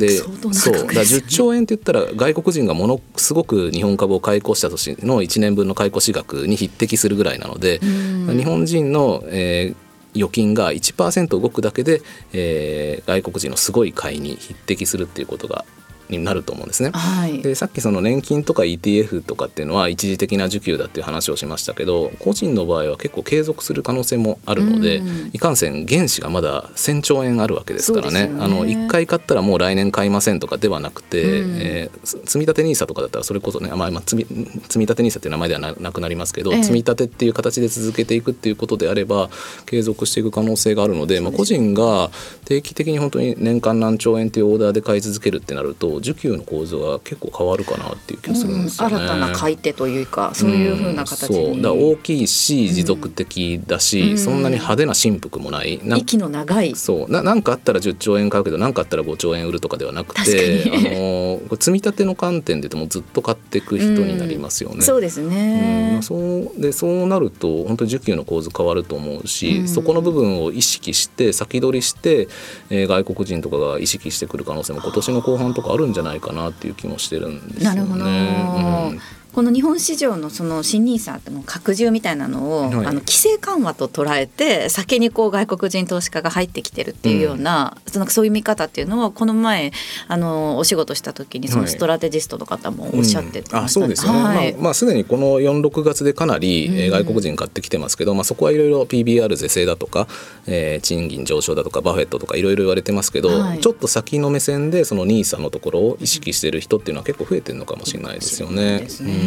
[0.00, 0.08] で
[0.52, 9.83] そうだから額ですね10兆円って言ったら外国人がものすごく日本株を買い越した年の1年分の買い越し額に匹敵するぐらいなので日本人の、えー
[10.14, 12.02] 預金が1%動くだけで、
[12.32, 15.64] えー外国人のすごい買いに匹敵するっていうことが
[16.08, 16.90] になると思うんですね。
[16.92, 17.42] はい。
[17.42, 25.30] でさっきその年金とか ETF とかっていうのは一時的な需給だっていう話をしましたけど個人の場合は結構継続する可能性もあるので、うん。
[25.32, 28.28] いかんせん原資がまだ1,000兆円あるわけですからね。
[28.28, 28.36] ね。
[28.40, 31.58] あの1回買ったらもう来年買いませんとかではなくて、うん。
[31.60, 36.62] えーつ積立 NISA とかだったらそれこそね、まあ、まあ積み積立 NISA っていう名前ではななくなりますけど、ええ。
[36.62, 39.30] 積み立てっていう形で続けていくっていうことであれば
[39.66, 42.10] 継続していく可能性があるのでまあ、個人が
[42.44, 48.96] 定期的に本当に年間何兆円っていうオーダーで買い続けるってなると需給の構造は結構変わるかなっていう気がするんですよね。
[48.96, 51.62] 新たな買い手というかそういうふうな形に、うんそう。
[51.62, 54.18] だ大きいし持続的だし、うん。
[54.18, 55.80] そんなに派手な振幅もない。
[55.84, 56.74] なん息の長い。
[56.74, 57.10] そう。
[57.10, 64.80] ななんかあったら10兆円買うけど何かあったら5兆円売るとかではなくてあの積み立ての観点で言もずっと買っていく人になりますよね。
[64.82, 65.30] そうですうん。
[65.30, 69.68] ね、そうでそうなると本当に需給の構図変わると思うし、うん。
[69.68, 72.28] そこの部分を意識して先取りして、
[72.70, 77.80] えー外国人とかが意識してくる可能性も今年の後半とかあるんじゃないかなっていう気もしてるんですよね。
[77.80, 79.00] なるほど、うん
[79.34, 82.70] この日本市場のその新ニーサの拡充みたいなのを、はい。
[82.74, 89.72] あの規制緩和と捉えて先にこう外国人投資家が入ってきてるっていうような,、そのそういう見方っていうのはこの前
[90.06, 91.70] あのお仕事した時にそのはい。
[91.70, 93.64] ストラテジストの方もおっしゃってました、うん。
[93.64, 94.52] あそうですよね、はい。
[94.52, 100.06] まあまあ、すでにこの46月でかなり、えー外国人買ってきてますけど、まあ、そこはいろいろ PBR 是正だとか、
[100.46, 103.60] えー賃金上昇だとかバフェットとかいろいろ言われてますけど、はい。
[103.60, 108.86] ちょっと先の目線でその NISA のところを意識してる人っていうのは結構増えてるのかもしれないですよね。
[109.00, 109.06] うん。
[109.06, 109.23] ね。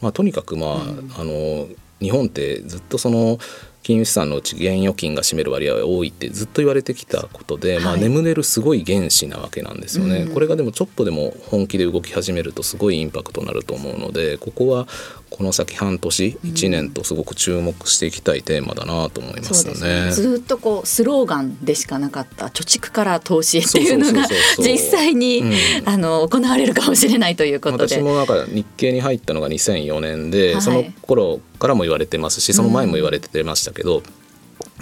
[0.00, 1.68] まあ、とにかく、まああの
[2.00, 3.38] 日本ってずっとその
[3.82, 10.34] 金融資産のうち現預金が占める割合が多いってずっと言われてきたことで、まあ、はい眠れるすごい原資なわけなんですよね、うん。
[10.34, 14.86] これがでもちょっとでも本気で動き始めるとすごいインパクトになると思うのでここは
[15.30, 20.04] この先半年1年とすごく注目していきたいテーマだなと思いますよそうですね。
[20.06, 20.12] ね。
[20.12, 24.28] ずっとこうスローガンでしかなかった貯蓄から投資っていうのが
[24.58, 25.52] 実際に、うん。
[25.86, 27.96] あの行われるかもしれないということで。
[27.96, 30.62] 私もなんか日経に入ったのが2004年で、はい。
[30.62, 34.02] その頃からも言われてますしその前も言われてましたけど、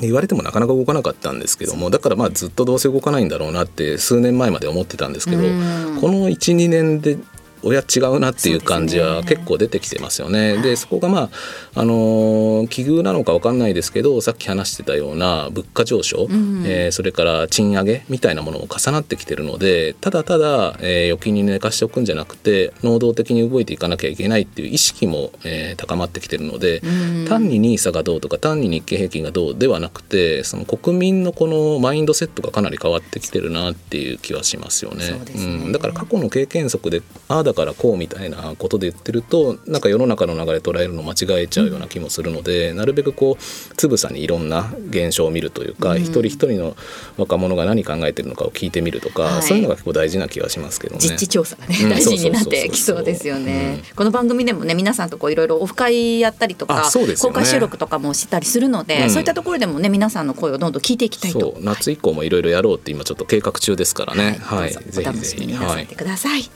[0.00, 5.98] 言われてもなかなか動かなかったんですけどもだからまあずっとどうせ動かないんだろうなって数年前まで思ってたんですけど、うん。
[6.00, 7.18] この12年で
[7.62, 10.58] 親違うなっていう感じは結構出てきてますよね。
[10.62, 11.30] でそこがま
[11.74, 26.86] ああのー奇遇なのかわかんないですけどさっき話してたような物価上昇、んえーそれから賃上げみたいなものも重なってきてるのでただただ、えー預金に寝かしておくんじゃなくて能動的に動いていかなきゃいけないっていう意識も、えー高まってきてるので、う
[27.24, 35.04] ん単に NISA がどうとか単に日経平均がどうではなくてその国民のこのマインドセットがかなり変わってきてるなっていう気はしますよね。
[35.04, 35.72] そうん。
[35.72, 46.76] だから過去の経験則でああだからこうみたいなことで言ってるとなんか世の中の流れ捉えるの間違えちゃうような気もするので、なるべくこうつぶさにいろんな現象を見るというか、一人一人の
[47.16, 49.42] 若者が何考えてるのかを聞いてみるとか、はい。
[49.42, 51.00] そういうのが結構大事な気がしますけどね。
[51.00, 51.90] 実地調査がね、うん。
[51.90, 53.82] 大事になってきそうですよね。
[53.96, 57.14] この番組でもね皆さんとこういろいろオフ会やったりとか、ね。
[57.18, 59.10] 公開収録とかもしたりするので、うん。
[59.10, 61.56] そういったところでもね皆さんの声をどんどん聞いていきたいと。
[61.60, 64.38] 夏以降もいろいろやろうって今ちょっと計画中ですからね。
[64.40, 66.50] はい、どうぞぜひお楽しみぜひはいになさってください。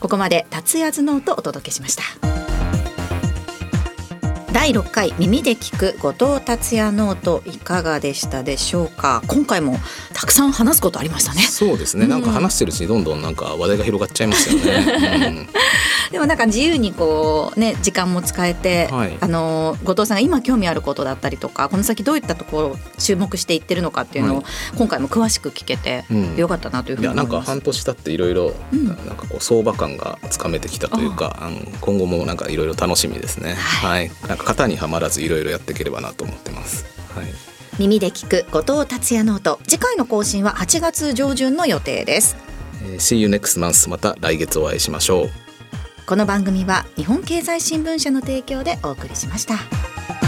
[0.00, 2.57] ここまで達也ノートお届けしました。
[4.52, 9.22] 第6回耳で聞く後藤達也ノートいかがでしたでしょうか？
[9.28, 9.76] 今回も
[10.14, 11.42] たくさん話すことありましたね。
[11.42, 15.48] そうですね、なんか話してるうちにどんどんなんか話題が広がっちゃいますよね。
[16.10, 19.16] でもなんか自由にこうね時間も使えて、はい。
[19.20, 24.44] あの後藤さんが今興味あることだったりとかこの先どういったところを注目していってるのかっていうのを、はい。
[24.76, 26.36] 今回も詳しく聞けてうん。
[26.36, 27.42] よかったなというふうん、いやなんか。
[27.42, 33.54] 半年経っていろいろなんかこう相場感がつかめてきたというか、あの今後もなんかいろいろ楽しみですね。
[33.54, 36.84] はい、なんか型にはまらずいろいろやっていければなと思ってます。
[37.14, 37.26] はい。
[37.78, 42.36] 耳で聞く後藤達也ノート次回の更新は8月上旬の予定です
[42.82, 45.30] えー See you next month また来月お会いしましょう。
[46.04, 50.27] この番組は日本経済新聞社の提供でお送りしました